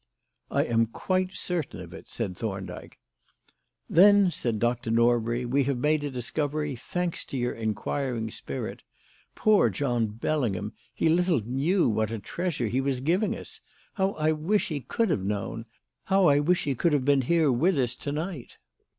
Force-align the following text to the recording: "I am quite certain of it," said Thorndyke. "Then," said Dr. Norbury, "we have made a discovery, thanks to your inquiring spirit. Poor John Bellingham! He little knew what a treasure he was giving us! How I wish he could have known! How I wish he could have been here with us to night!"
"I 0.49 0.63
am 0.63 0.87
quite 0.87 1.35
certain 1.35 1.79
of 1.79 1.93
it," 1.93 2.09
said 2.09 2.35
Thorndyke. 2.35 2.97
"Then," 3.87 4.31
said 4.31 4.57
Dr. 4.57 4.89
Norbury, 4.89 5.45
"we 5.45 5.65
have 5.65 5.77
made 5.77 6.03
a 6.03 6.09
discovery, 6.09 6.75
thanks 6.75 7.23
to 7.25 7.37
your 7.37 7.53
inquiring 7.53 8.31
spirit. 8.31 8.81
Poor 9.35 9.69
John 9.69 10.07
Bellingham! 10.07 10.73
He 10.91 11.07
little 11.07 11.41
knew 11.45 11.87
what 11.87 12.09
a 12.09 12.17
treasure 12.17 12.65
he 12.67 12.81
was 12.81 12.99
giving 12.99 13.35
us! 13.35 13.61
How 13.93 14.13
I 14.13 14.31
wish 14.31 14.69
he 14.69 14.79
could 14.79 15.11
have 15.11 15.23
known! 15.23 15.65
How 16.05 16.25
I 16.25 16.39
wish 16.39 16.63
he 16.63 16.73
could 16.73 16.93
have 16.93 17.05
been 17.05 17.21
here 17.21 17.51
with 17.51 17.77
us 17.77 17.93
to 17.97 18.11
night!" 18.11 18.57